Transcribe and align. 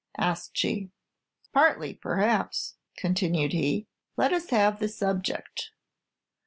asked 0.17 0.57
she. 0.57 0.89
"Partly, 1.53 1.93
perhaps," 1.93 2.73
continued 2.97 3.53
he. 3.53 3.85
"Let 4.17 4.33
us 4.33 4.49
have 4.49 4.79
the 4.79 4.89
subject." 4.89 5.69